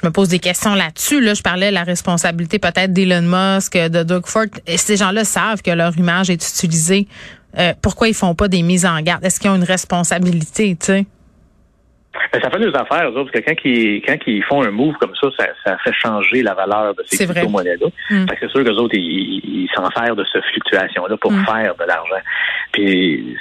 je 0.00 0.06
me 0.06 0.12
pose 0.12 0.28
des 0.28 0.38
questions 0.38 0.74
là-dessus. 0.74 1.20
Là, 1.20 1.34
je 1.34 1.42
parlais 1.42 1.70
de 1.70 1.74
la 1.74 1.84
responsabilité 1.84 2.58
peut-être 2.64 2.92
d'Elon 2.92 3.22
Musk, 3.22 3.76
de 3.76 4.02
Doug 4.02 4.26
Ford. 4.26 4.46
Et 4.66 4.78
ces 4.78 4.96
gens-là 4.96 5.24
savent 5.24 5.62
que 5.62 5.70
leur 5.70 5.96
image 5.98 6.30
est 6.30 6.42
utilisée. 6.42 7.06
Euh, 7.58 7.72
pourquoi 7.82 8.08
ils 8.08 8.14
font 8.14 8.34
pas 8.34 8.48
des 8.48 8.62
mises 8.62 8.86
en 8.86 9.00
garde? 9.00 9.24
Est-ce 9.24 9.38
qu'ils 9.38 9.50
ont 9.50 9.56
une 9.56 9.64
responsabilité, 9.64 10.76
tu 10.80 10.86
sais? 10.86 11.06
Ben, 12.32 12.40
ça 12.40 12.48
fait 12.48 12.60
des 12.60 12.74
affaires, 12.74 13.10
parce 13.12 13.30
que 13.30 13.38
quand 13.40 13.54
ils, 13.64 14.00
quand 14.06 14.16
ils 14.26 14.42
font 14.44 14.62
un 14.62 14.70
move 14.70 14.94
comme 14.94 15.14
ça, 15.20 15.28
ça, 15.64 15.76
fait 15.84 15.92
changer 15.92 16.42
la 16.42 16.54
valeur 16.54 16.94
de 16.94 17.02
ces 17.06 17.26
crypto-monnaies-là. 17.26 17.86
Mm. 18.10 18.26
C'est 18.40 18.48
sûr 18.50 18.64
que 18.64 18.70
les 18.70 18.78
autres, 18.78 18.94
ils 18.94 19.68
s'en 19.74 19.90
servent 19.90 20.16
de 20.16 20.24
cette 20.32 20.44
fluctuation-là 20.44 21.16
pour 21.16 21.32
mm. 21.32 21.44
faire 21.44 21.74
de 21.74 21.84
l'argent. 21.84 22.22
Puis 22.72 23.36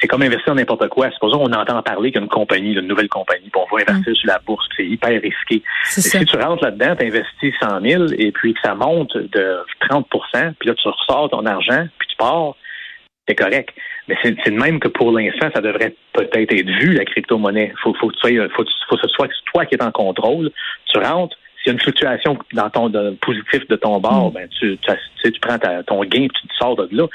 c'est 0.00 0.06
comme 0.06 0.22
investir 0.22 0.54
n'importe 0.54 0.88
quoi. 0.88 1.08
C'est 1.10 1.18
pour 1.18 1.32
ça 1.32 1.38
qu'on 1.38 1.52
entend 1.52 1.82
parler 1.82 2.12
qu'une 2.12 2.28
compagnie, 2.28 2.74
d'une 2.74 2.86
nouvelle 2.86 3.08
compagnie, 3.08 3.50
puis 3.50 3.60
on 3.60 3.76
va 3.76 3.82
investir 3.82 4.16
sur 4.16 4.28
la 4.28 4.38
bourse, 4.38 4.66
c'est 4.76 4.86
hyper 4.86 5.20
risqué. 5.20 5.62
Si 5.84 6.24
tu 6.24 6.36
rentres 6.36 6.64
là-dedans, 6.64 6.96
tu 6.96 7.06
investis 7.06 7.54
100 7.60 7.80
000 7.80 8.04
et 8.18 8.32
puis 8.32 8.54
que 8.54 8.60
ça 8.62 8.74
monte 8.74 9.16
de 9.16 9.58
30% 9.88 10.54
puis 10.58 10.68
là, 10.68 10.74
tu 10.74 10.88
ressors 10.88 11.30
ton 11.30 11.44
argent, 11.46 11.86
puis 11.98 12.08
tu 12.08 12.16
pars, 12.16 12.54
c'est 13.26 13.34
correct. 13.34 13.70
Mais 14.08 14.16
c'est 14.22 14.32
de 14.32 14.50
même 14.58 14.80
que 14.80 14.88
pour 14.88 15.12
l'instant, 15.12 15.48
ça 15.54 15.60
devrait 15.60 15.94
peut-être 16.14 16.52
être 16.52 16.70
vu, 16.80 16.92
la 16.92 17.04
crypto-monnaie. 17.04 17.74
Faut, 17.82 17.94
faut, 17.94 18.10
faut, 18.10 18.28
faut 18.28 18.96
que 18.96 19.02
ce 19.02 19.08
soit 19.08 19.28
toi 19.52 19.66
qui 19.66 19.74
es 19.74 19.82
en 19.82 19.92
contrôle. 19.92 20.50
Tu 20.86 20.98
rentres, 20.98 21.36
y 21.68 21.70
a 21.70 21.72
une 21.74 21.80
fluctuation 21.80 22.38
dans 22.52 22.70
ton 22.70 22.90
positif 23.20 23.66
de 23.68 23.76
ton 23.76 23.98
bord, 24.00 24.30
mm. 24.30 24.34
ben 24.34 24.48
tu, 24.48 24.78
tu, 24.78 25.32
tu 25.32 25.40
prends 25.40 25.58
ton 25.86 26.02
gain 26.04 26.22
et 26.22 26.28
tu 26.28 26.48
te 26.48 26.54
sors 26.58 26.76
de 26.76 26.88
là. 26.92 27.06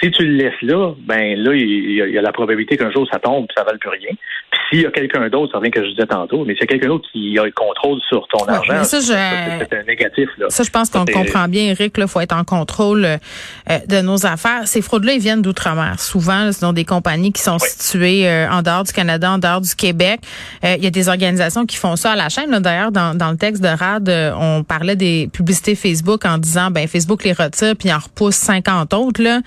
Si 0.00 0.10
tu 0.10 0.26
le 0.26 0.36
laisses 0.36 0.62
là, 0.62 0.92
ben 1.06 1.38
là, 1.38 1.54
il 1.54 1.94
y, 1.94 2.18
a, 2.18 2.22
la 2.22 2.32
probabilité 2.32 2.76
qu'un 2.76 2.90
jour 2.90 3.08
ça 3.10 3.18
tombe 3.18 3.46
et 3.48 3.54
ça 3.56 3.62
ne 3.62 3.66
vale 3.66 3.78
plus 3.78 3.88
rien. 3.88 4.10
Puis 4.50 4.60
s'il 4.68 4.82
y 4.82 4.86
a 4.86 4.90
quelqu'un 4.90 5.28
d'autre, 5.30 5.52
ça 5.52 5.58
revient 5.58 5.70
que 5.70 5.82
je 5.82 5.90
disais 5.90 6.06
tantôt, 6.06 6.44
mais 6.44 6.54
c'est 6.58 6.66
quelqu'un 6.66 6.88
d'autre 6.88 7.08
qui 7.10 7.38
a 7.38 7.44
le 7.44 7.52
contrôle 7.52 7.98
sur 8.08 8.26
ton 8.28 8.44
argent, 8.46 8.84
ça, 8.84 9.00
c'est 9.00 9.74
un 9.74 9.82
négatif. 9.84 10.28
Là. 10.36 10.50
Ça, 10.50 10.64
je 10.64 10.70
pense 10.70 10.90
qu'on 10.90 11.06
comprend 11.06 11.48
bien, 11.48 11.70
Eric. 11.70 11.94
Il 11.96 12.08
faut 12.08 12.20
être 12.20 12.36
en 12.36 12.44
contrôle 12.44 13.04
euh, 13.06 13.78
de 13.88 14.00
nos 14.02 14.26
affaires. 14.26 14.66
Ces 14.66 14.82
fraudes-là, 14.82 15.14
ils 15.14 15.20
viennent 15.20 15.42
d'outre-mer. 15.42 15.98
Souvent, 15.98 16.52
ce 16.52 16.60
sont 16.60 16.72
des 16.72 16.84
compagnies 16.84 17.32
qui 17.32 17.42
sont 17.42 17.58
situées 17.58 18.28
euh, 18.28 18.50
en 18.50 18.62
dehors 18.62 18.84
du 18.84 18.92
Canada, 18.92 19.30
en 19.30 19.38
dehors 19.38 19.62
du 19.62 19.74
Québec. 19.74 20.20
Euh, 20.64 20.74
il 20.76 20.84
y 20.84 20.86
a 20.86 20.90
des 20.90 21.08
organisations 21.08 21.64
qui 21.64 21.76
font 21.76 21.96
ça 21.96 22.12
à 22.12 22.16
la 22.16 22.28
chaîne. 22.28 22.50
D'ailleurs, 22.58 22.92
dans, 22.92 23.16
dans 23.16 23.30
le 23.30 23.36
texte 23.38 23.62
de 23.62 23.68
RAD, 23.68 23.95
on 24.36 24.64
parlait 24.64 24.96
des 24.96 25.28
publicités 25.32 25.74
Facebook 25.74 26.24
en 26.24 26.38
disant, 26.38 26.70
ben 26.70 26.86
Facebook 26.88 27.24
les 27.24 27.32
retire 27.32 27.74
puis 27.76 27.92
en 27.92 27.98
repousse 27.98 28.36
50 28.36 28.94
autres. 28.94 29.22
Là. 29.22 29.40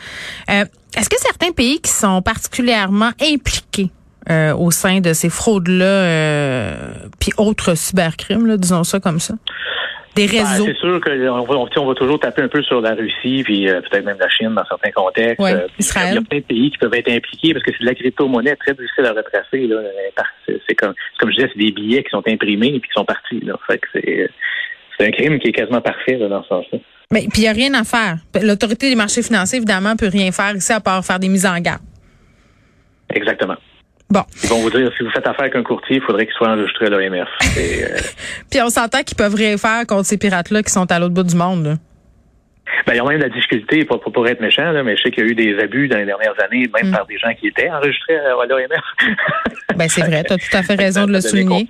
Euh, 0.49 0.65
est-ce 0.97 1.09
que 1.09 1.19
certains 1.19 1.51
pays 1.51 1.79
qui 1.79 1.91
sont 1.91 2.21
particulièrement 2.21 3.11
impliqués 3.21 3.91
euh, 4.29 4.53
au 4.55 4.71
sein 4.71 4.99
de 4.99 5.13
ces 5.13 5.29
fraudes-là, 5.29 5.85
euh, 5.85 6.93
puis 7.19 7.31
autres 7.37 7.75
cybercrimes, 7.75 8.57
disons 8.57 8.83
ça 8.83 8.99
comme 8.99 9.19
ça? 9.19 9.35
Des 10.19 10.27
ben, 10.27 10.45
c'est 10.45 10.75
sûr 10.75 10.99
qu'on 10.99 11.43
va, 11.43 11.55
on 11.77 11.85
va 11.85 11.95
toujours 11.95 12.19
taper 12.19 12.41
un 12.41 12.47
peu 12.49 12.61
sur 12.61 12.81
la 12.81 12.93
Russie, 12.93 13.41
puis 13.43 13.67
peut-être 13.67 14.03
même 14.03 14.17
la 14.19 14.27
Chine 14.27 14.53
dans 14.53 14.65
certains 14.65 14.91
contextes. 14.91 15.41
Israël. 15.79 16.09
Il 16.11 16.15
y 16.15 16.17
a 16.17 16.21
plein 16.21 16.39
de 16.39 16.43
pays 16.43 16.71
qui 16.71 16.77
peuvent 16.77 16.93
être 16.93 17.09
impliqués 17.09 17.53
parce 17.53 17.63
que 17.63 17.71
c'est 17.71 17.83
de 17.83 17.85
la 17.85 17.95
crypto-monnaie 17.95 18.55
très 18.57 18.73
difficile 18.73 19.05
à 19.05 19.13
retracer. 19.13 19.69
C'est, 20.67 20.75
comme, 20.75 20.93
comme 21.19 21.31
je 21.31 21.35
disais, 21.35 21.49
c'est 21.53 21.59
des 21.59 21.71
billets 21.71 22.03
qui 22.03 22.09
sont 22.09 22.23
imprimés 22.27 22.67
et 22.67 22.79
qui 22.81 22.89
sont 22.93 23.05
partis. 23.05 23.39
Là. 23.39 23.57
Fait 23.65 23.77
que 23.77 23.87
c'est, 23.93 24.29
c'est 24.97 25.07
un 25.07 25.11
crime 25.11 25.39
qui 25.39 25.49
est 25.49 25.53
quasiment 25.53 25.81
parfait 25.81 26.17
dans 26.17 26.43
ce 26.43 26.49
sens-là. 26.49 26.79
Mais 27.11 27.21
puis 27.31 27.41
il 27.41 27.41
n'y 27.41 27.47
a 27.47 27.53
rien 27.53 27.73
à 27.73 27.83
faire. 27.83 28.17
L'autorité 28.41 28.89
des 28.89 28.95
marchés 28.95 29.23
financiers, 29.23 29.57
évidemment, 29.57 29.95
peut 29.95 30.09
rien 30.09 30.31
faire 30.31 30.55
ici 30.55 30.73
à 30.73 30.79
part 30.79 31.03
faire 31.05 31.19
des 31.19 31.29
mises 31.29 31.45
en 31.45 31.57
garde. 31.59 31.81
Exactement. 33.13 33.55
Bon. 34.09 34.23
Ils 34.43 34.49
vont 34.49 34.61
vous 34.61 34.71
dire, 34.71 34.91
si 34.97 35.03
vous 35.03 35.11
faites 35.11 35.27
affaire 35.27 35.41
avec 35.41 35.55
un 35.55 35.63
courtier, 35.63 35.97
il 35.97 36.01
faudrait 36.01 36.25
qu'il 36.25 36.33
soit 36.33 36.49
enregistré 36.49 36.87
à 36.87 36.89
l'OMF. 36.89 37.27
Euh, 37.59 37.97
puis 38.49 38.61
on 38.61 38.69
s'entend 38.69 39.03
qu'ils 39.03 39.17
peuvent 39.17 39.35
rien 39.35 39.57
faire 39.57 39.85
contre 39.85 40.05
ces 40.05 40.17
pirates-là 40.17 40.63
qui 40.63 40.71
sont 40.71 40.89
à 40.91 40.99
l'autre 40.99 41.13
bout 41.13 41.23
du 41.23 41.35
monde. 41.35 41.77
Ben, 42.85 42.93
il 42.93 42.97
y 42.97 42.99
a 42.99 43.03
même 43.03 43.17
de 43.17 43.23
la 43.23 43.29
difficulté, 43.29 43.83
pas 43.85 43.97
pour, 43.97 44.27
être 44.27 44.39
méchant, 44.39 44.71
là, 44.71 44.83
mais 44.83 44.95
je 44.95 45.03
sais 45.03 45.11
qu'il 45.11 45.23
y 45.23 45.27
a 45.27 45.29
eu 45.29 45.35
des 45.35 45.59
abus 45.59 45.87
dans 45.87 45.97
les 45.97 46.05
dernières 46.05 46.39
années, 46.43 46.69
même 46.73 46.89
mm. 46.89 46.91
par 46.91 47.05
des 47.05 47.17
gens 47.17 47.33
qui 47.33 47.47
étaient 47.47 47.69
enregistrés 47.69 48.17
à 48.17 48.45
l'OMF. 48.45 49.15
ben, 49.75 49.89
c'est 49.89 50.01
vrai, 50.01 50.23
tu 50.23 50.33
as 50.33 50.37
tout 50.37 50.57
à 50.57 50.63
fait 50.63 50.75
raison 50.75 51.05
de 51.05 51.13
le 51.13 51.21
souligner. 51.21 51.67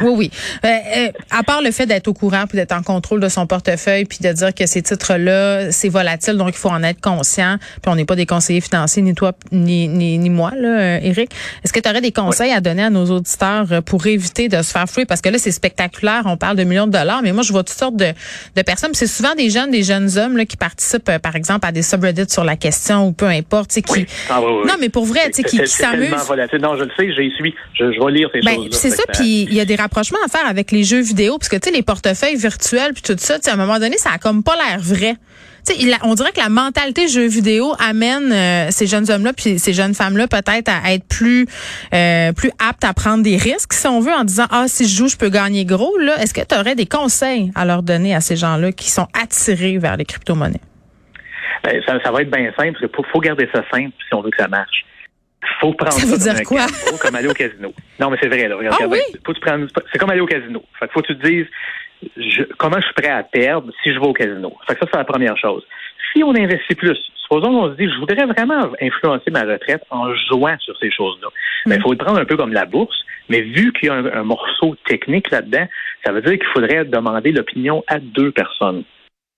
Oui, 0.00 0.10
oui. 0.16 0.30
Euh, 0.64 0.68
euh, 0.68 1.08
à 1.30 1.42
part 1.42 1.62
le 1.62 1.70
fait 1.70 1.86
d'être 1.86 2.08
au 2.08 2.14
courant 2.14 2.44
puis 2.48 2.56
d'être 2.56 2.72
en 2.72 2.82
contrôle 2.82 3.20
de 3.20 3.28
son 3.28 3.46
portefeuille 3.46 4.04
puis 4.04 4.18
de 4.20 4.32
dire 4.32 4.54
que 4.54 4.66
ces 4.66 4.82
titres-là, 4.82 5.70
c'est 5.72 5.88
volatile, 5.88 6.34
donc 6.34 6.50
il 6.50 6.58
faut 6.58 6.70
en 6.70 6.82
être 6.82 7.00
conscient. 7.00 7.56
Puis 7.82 7.90
on 7.90 7.96
n'est 7.96 8.04
pas 8.04 8.16
des 8.16 8.26
conseillers 8.26 8.60
financiers, 8.60 9.02
ni 9.02 9.14
toi, 9.14 9.32
ni, 9.52 9.88
ni, 9.88 10.18
ni 10.18 10.30
moi, 10.30 10.52
là, 10.56 11.00
Eric. 11.02 11.32
Euh, 11.32 11.60
Est-ce 11.64 11.72
que 11.72 11.80
tu 11.80 11.88
aurais 11.88 12.00
des 12.00 12.12
conseils 12.12 12.52
à 12.52 12.60
donner 12.60 12.84
à 12.84 12.90
nos 12.90 13.06
auditeurs 13.06 13.82
pour 13.84 14.06
éviter 14.06 14.48
de 14.48 14.62
se 14.62 14.72
faire 14.72 14.88
fouiller? 14.88 15.06
Parce 15.06 15.20
que 15.20 15.28
là, 15.28 15.38
c'est 15.38 15.52
spectaculaire. 15.52 16.22
On 16.26 16.36
parle 16.36 16.56
de 16.56 16.64
millions 16.64 16.86
de 16.86 16.92
dollars, 16.92 17.20
mais 17.22 17.32
moi, 17.32 17.42
je 17.42 17.52
vois 17.52 17.64
toutes 17.64 17.78
sortes 17.78 17.96
de, 17.96 18.12
de 18.54 18.62
personnes. 18.62 18.90
C'est 18.94 19.06
souvent 19.06 19.34
des 19.34 19.50
jeunes, 19.50 19.70
des 19.70 19.82
jeunes 19.82 20.18
hommes 20.18 20.36
là, 20.36 20.44
qui 20.44 20.56
participent, 20.56 21.18
par 21.18 21.36
exemple, 21.36 21.66
à 21.66 21.72
des 21.72 21.82
subreddits 21.82 22.30
sur 22.30 22.44
la 22.44 22.56
question 22.56 23.06
ou 23.08 23.12
peu 23.12 23.26
importe. 23.26 23.70
Qui... 23.70 24.06
Ah, 24.30 24.40
non, 24.40 24.74
mais 24.80 24.88
pour 24.88 25.04
vrai, 25.04 25.30
qui, 25.30 25.42
qui 25.42 25.66
s'amusent. 25.66 26.10
Non, 26.60 26.76
je 26.76 26.84
le 26.84 26.90
sais, 26.96 27.12
j'ai 27.12 27.30
suivi. 27.30 27.54
Je, 27.74 27.92
je 27.92 28.04
vais 28.04 28.12
lire 28.12 28.28
ces 28.32 28.40
ben, 28.40 28.54
choses. 28.54 28.72
C'est 28.72 28.90
ça, 28.90 29.02
puis 29.12 29.42
il 29.42 29.54
y 29.54 29.60
a 29.60 29.64
des 29.64 29.76
rapprochement 29.86 30.18
à 30.24 30.28
faire 30.28 30.46
avec 30.48 30.72
les 30.72 30.82
jeux 30.82 31.00
vidéo, 31.00 31.38
parce 31.38 31.48
que 31.48 31.56
tu 31.56 31.68
sais 31.68 31.74
les 31.74 31.82
portefeuilles 31.82 32.36
virtuels 32.36 32.92
puis 32.92 33.02
tout 33.02 33.16
ça, 33.18 33.36
à 33.46 33.52
un 33.52 33.56
moment 33.56 33.78
donné, 33.78 33.96
ça 33.98 34.10
a 34.10 34.18
comme 34.18 34.42
pas 34.42 34.56
l'air 34.56 34.80
vrai. 34.80 35.14
on 36.02 36.14
dirait 36.14 36.32
que 36.32 36.40
la 36.40 36.48
mentalité 36.48 37.06
jeux 37.06 37.28
vidéo 37.28 37.72
amène 37.78 38.32
euh, 38.32 38.68
ces 38.70 38.88
jeunes 38.88 39.08
hommes-là 39.08 39.32
puis 39.32 39.60
ces 39.60 39.72
jeunes 39.72 39.94
femmes-là 39.94 40.26
peut-être 40.26 40.68
à 40.68 40.92
être 40.92 41.06
plus 41.06 41.46
euh, 41.94 42.32
plus 42.32 42.50
aptes 42.58 42.84
à 42.84 42.92
prendre 42.94 43.22
des 43.22 43.36
risques, 43.36 43.72
si 43.72 43.86
on 43.86 44.00
veut, 44.00 44.12
en 44.12 44.24
disant 44.24 44.46
ah 44.50 44.64
si 44.66 44.88
je 44.88 44.96
joue, 44.96 45.08
je 45.08 45.16
peux 45.16 45.30
gagner 45.30 45.64
gros. 45.64 45.96
Là, 45.98 46.20
est-ce 46.20 46.34
que 46.34 46.44
tu 46.44 46.58
aurais 46.58 46.74
des 46.74 46.86
conseils 46.86 47.52
à 47.54 47.64
leur 47.64 47.82
donner 47.84 48.14
à 48.14 48.20
ces 48.20 48.36
gens-là 48.36 48.72
qui 48.72 48.90
sont 48.90 49.06
attirés 49.14 49.78
vers 49.78 49.96
les 49.96 50.04
crypto-monnaies? 50.04 50.60
Ben, 51.62 51.80
ça, 51.86 51.98
ça, 52.04 52.10
va 52.10 52.22
être 52.22 52.30
bien 52.30 52.52
simple. 52.58 52.78
Il 52.82 52.88
faut 53.12 53.20
garder 53.20 53.48
ça 53.52 53.62
simple 53.72 53.92
si 54.06 54.14
on 54.14 54.20
veut 54.20 54.30
que 54.30 54.36
ça 54.36 54.48
marche 54.48 54.84
faut 55.60 55.72
prendre 55.72 55.92
ça, 55.92 56.06
veut 56.06 56.18
dire 56.18 56.42
quoi? 56.44 56.66
comme 57.00 57.14
aller 57.14 57.28
au 57.28 57.34
casino. 57.34 57.72
Non, 58.00 58.10
mais 58.10 58.18
c'est 58.20 58.28
vrai, 58.28 58.48
là. 58.48 58.56
Regarde, 58.56 58.76
ah, 58.80 58.86
oui? 58.88 58.98
c'est 59.92 59.98
comme 59.98 60.10
aller 60.10 60.20
au 60.20 60.26
casino. 60.26 60.62
Fait 60.78 60.86
que 60.86 60.92
faut 60.92 61.02
que 61.02 61.08
tu 61.08 61.18
te 61.18 61.26
dises, 61.26 61.46
je, 62.16 62.42
comment 62.58 62.78
je 62.78 62.84
suis 62.84 62.94
prêt 62.94 63.10
à 63.10 63.22
perdre 63.22 63.72
si 63.82 63.92
je 63.92 63.98
vais 63.98 64.06
au 64.06 64.12
casino? 64.12 64.52
Fait 64.66 64.74
que 64.74 64.80
ça, 64.80 64.86
c'est 64.92 64.98
la 64.98 65.04
première 65.04 65.36
chose. 65.36 65.64
Si 66.12 66.22
on 66.22 66.30
investit 66.30 66.74
plus, 66.74 66.98
supposons 67.22 67.48
qu'on 67.48 67.70
se 67.70 67.76
dit, 67.76 67.90
je 67.90 67.98
voudrais 67.98 68.26
vraiment 68.26 68.70
influencer 68.80 69.30
ma 69.30 69.42
retraite 69.42 69.82
en 69.90 70.14
jouant 70.14 70.56
sur 70.60 70.76
ces 70.78 70.90
choses-là. 70.90 71.28
Mais 71.66 71.72
ben, 71.72 71.76
il 71.80 71.82
faut 71.82 71.92
le 71.92 71.98
prendre 71.98 72.18
un 72.18 72.24
peu 72.24 72.36
comme 72.36 72.52
la 72.52 72.64
bourse. 72.64 72.96
Mais 73.28 73.40
vu 73.40 73.72
qu'il 73.72 73.88
y 73.88 73.90
a 73.90 73.94
un, 73.94 74.22
morceau 74.22 74.76
technique 74.86 75.30
là-dedans, 75.30 75.66
ça 76.04 76.12
veut 76.12 76.22
dire 76.22 76.38
qu'il 76.38 76.46
faudrait 76.54 76.84
demander 76.84 77.32
l'opinion 77.32 77.82
à 77.88 77.98
deux 77.98 78.30
personnes. 78.30 78.84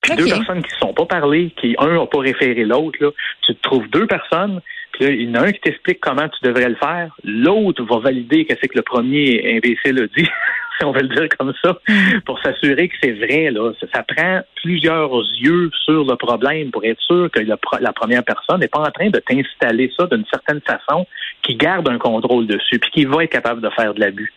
Puis 0.02 0.14
deux 0.14 0.26
personnes 0.26 0.62
qui 0.62 0.74
ne 0.74 0.78
sont 0.78 0.92
pas 0.92 1.06
parlées, 1.06 1.52
qui 1.60 1.74
un 1.78 1.94
n'a 1.94 2.06
pas 2.06 2.20
référé 2.20 2.64
l'autre, 2.64 2.98
là, 3.00 3.10
tu 3.46 3.54
te 3.54 3.62
trouves 3.62 3.88
deux 3.88 4.06
personnes 4.06 4.60
il 5.00 5.22
y 5.22 5.30
en 5.30 5.34
a 5.34 5.46
un 5.46 5.52
qui 5.52 5.60
t'explique 5.60 6.00
comment 6.00 6.28
tu 6.28 6.46
devrais 6.46 6.68
le 6.68 6.76
faire. 6.76 7.14
L'autre 7.24 7.84
va 7.84 7.98
valider 7.98 8.44
que 8.44 8.54
c'est 8.60 8.68
que 8.68 8.76
le 8.76 8.82
premier 8.82 9.56
imbécile 9.56 9.98
a 10.02 10.06
dit, 10.06 10.28
si 10.78 10.84
on 10.84 10.92
veut 10.92 11.02
le 11.02 11.14
dire 11.14 11.28
comme 11.38 11.52
ça, 11.62 11.78
mm. 11.88 12.20
pour 12.24 12.40
s'assurer 12.40 12.88
que 12.88 12.94
c'est 13.02 13.12
vrai. 13.12 13.50
Là. 13.50 13.72
Ça, 13.92 14.02
prend 14.02 14.40
plusieurs 14.56 15.12
yeux 15.40 15.70
sur 15.84 16.04
le 16.04 16.16
problème 16.16 16.70
pour 16.70 16.84
être 16.84 17.00
sûr 17.00 17.30
que 17.30 17.40
la 17.40 17.92
première 17.92 18.24
personne 18.24 18.60
n'est 18.60 18.68
pas 18.68 18.80
en 18.80 18.90
train 18.90 19.10
de 19.10 19.20
t'installer 19.20 19.92
ça 19.98 20.06
d'une 20.06 20.24
certaine 20.30 20.60
façon 20.60 21.06
qui 21.42 21.56
garde 21.56 21.88
un 21.88 21.98
contrôle 21.98 22.46
dessus 22.46 22.78
puis 22.78 22.90
qui 22.90 23.04
va 23.04 23.24
être 23.24 23.32
capable 23.32 23.60
de 23.60 23.70
faire 23.70 23.94
de 23.94 24.00
l'abus. 24.00 24.32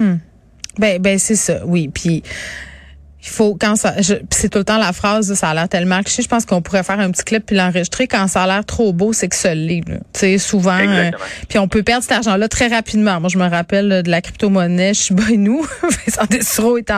Mm. 0.00 0.16
Ben, 0.78 1.00
ben 1.00 1.18
c'est 1.18 1.36
ça, 1.36 1.64
oui. 1.66 1.88
Puis 1.88 2.22
il 3.24 3.30
faut 3.30 3.56
quand 3.58 3.76
ça 3.76 3.94
c'est 4.30 4.48
tout 4.48 4.58
le 4.58 4.64
temps 4.64 4.78
la 4.78 4.92
phrase 4.92 5.32
ça 5.34 5.50
a 5.50 5.54
l'air 5.54 5.68
tellement 5.68 6.02
cliché 6.02 6.22
je 6.22 6.28
pense 6.28 6.44
qu'on 6.44 6.62
pourrait 6.62 6.82
faire 6.82 7.00
un 7.00 7.10
petit 7.10 7.24
clip 7.24 7.46
puis 7.46 7.56
l'enregistrer 7.56 8.06
quand 8.06 8.28
ça 8.28 8.42
a 8.42 8.46
l'air 8.46 8.64
trop 8.64 8.92
beau 8.92 9.12
c'est 9.12 9.28
que 9.28 9.36
ça 9.36 9.54
l'est 9.54 9.82
tu 9.84 9.94
sais 10.12 10.38
souvent 10.38 10.78
euh, 10.78 11.10
puis 11.48 11.58
on 11.58 11.68
peut 11.68 11.82
perdre 11.82 12.02
cet 12.02 12.12
argent 12.12 12.36
là 12.36 12.48
très 12.48 12.68
rapidement. 12.68 13.20
Moi 13.20 13.28
je 13.28 13.38
me 13.38 13.48
rappelle 13.48 14.02
de 14.02 14.10
la 14.10 14.20
crypto-monnaie 14.20 14.94
je 14.94 15.02
suis 15.02 15.14
nous 15.38 15.64
Vincent 15.82 16.26
Dessureau 16.30 16.78
est 16.78 16.92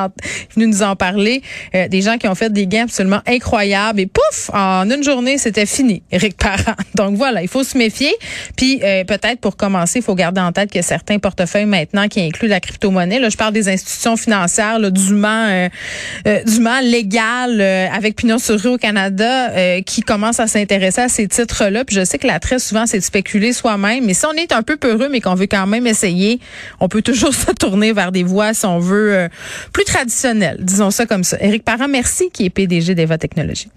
venu 0.55 0.67
nous 0.67 0.83
en 0.83 0.97
parler. 0.97 1.43
Euh, 1.75 1.89
des 1.89 2.03
gens 2.03 2.19
qui 2.19 2.29
ont 2.29 2.35
fait 2.35 2.53
des 2.53 2.67
gains 2.67 2.85
absolument 2.85 3.21
incroyables 3.27 4.01
et 4.01 4.07
pouf 4.07 4.51
en 4.53 4.89
une 4.91 5.03
journée 5.03 5.39
c'était 5.39 5.67
fini 5.67 6.03
Eric 6.11 6.37
Parent. 6.37 6.75
Donc 6.95 7.17
voilà 7.17 7.43
il 7.43 7.49
faut 7.49 7.65
se 7.65 7.79
méfier. 7.79 8.13
Puis 8.57 8.81
euh, 8.83 9.05
peut-être 9.05 9.41
pour 9.41 9.57
commencer 9.57 10.01
il 10.01 10.03
faut 10.05 10.15
garder 10.15 10.41
en 10.41 10.53
tête 10.53 10.71
qu'il 10.71 10.79
y 10.79 10.85
a 10.85 10.87
certains 10.87 11.19
portefeuilles 11.19 11.67
maintenant 11.67 12.09
qui 12.09 12.21
incluent 12.21 12.49
la 12.49 12.61
crypto-monnaie 12.61 13.21
là 13.21 13.29
je 13.29 13.37
parle 13.37 13.53
des 13.53 13.69
institutions 13.69 14.17
financières 14.17 14.79
là, 14.79 14.91
dûment 14.91 15.69
euh, 16.27 16.43
du 16.43 16.61
mal 16.61 16.87
légal 16.87 17.61
euh, 17.61 17.89
avec 17.93 18.17
Pignon 18.17 18.39
sur 18.39 18.61
rue 18.61 18.69
au 18.69 18.79
Canada 18.79 19.51
euh, 19.51 19.83
qui 19.83 20.03
commence 20.03 20.41
à 20.41 20.47
s'intéresser 20.47 21.01
à 21.01 21.09
ces 21.09 21.29
titres-là. 21.29 21.85
Puis 21.85 21.97
je 21.97 22.05
sais 22.05 22.19
que 22.19 22.27
là, 22.27 22.39
très 22.41 22.59
souvent, 22.59 22.87
c'est 22.87 22.99
de 22.99 23.05
spéculer 23.05 23.53
soi-même. 23.53 24.05
Mais 24.05 24.15
si 24.15 24.27
on 24.27 24.33
est 24.33 24.53
un 24.53 24.63
peu 24.63 24.77
peureux, 24.77 25.09
mais 25.11 25.21
qu'on 25.21 25.35
veut 25.35 25.47
quand 25.47 25.67
même 25.67 25.87
essayer, 25.87 26.41
on 26.81 26.89
peut 26.89 27.03
toujours 27.03 27.35
se 27.35 27.53
tourner 27.53 27.93
vers 27.93 28.13
des 28.13 28.23
voies, 28.23 28.55
si 28.55 28.67
on 28.67 28.79
veut, 28.79 29.29
plus 29.73 29.85
traditionnelles. 29.85 30.59
Disons 30.61 30.91
ça 30.91 31.07
comme 31.07 31.25
ça. 31.25 31.37
Éric 31.41 31.65
Parent, 31.65 31.89
merci, 31.89 32.31
qui 32.33 32.45
est 32.45 32.51
PDG 32.51 32.95
d'Eva 32.95 33.19
Technologies. 33.19 33.69